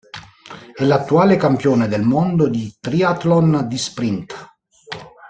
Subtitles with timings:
[0.73, 4.35] È l'attuale Campione del Mondo di Triathlon di sprint.